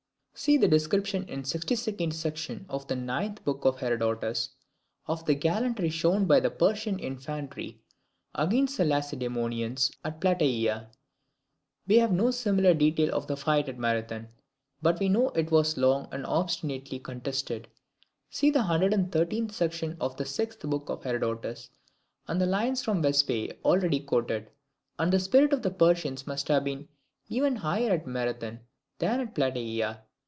[0.33, 4.49] [See the description, in the 62nd section of the ninth book of Herodotus,
[5.05, 7.79] of the gallantry shown by the Persian infantry
[8.33, 10.89] against the Lacedaemonians at Plataea.
[11.85, 14.29] We have no similar detail of the fight at Marathon,
[14.81, 17.67] but we know that it was long and obstinately contested
[18.31, 21.69] (see the 113th section of the sixth book of Herodotus,
[22.27, 24.49] and the lines from the "Vespae" already quoted),
[24.97, 26.87] and the spirit of the Persians must have been
[27.27, 28.61] even higher at Marathon
[28.97, 30.01] than at Plataea.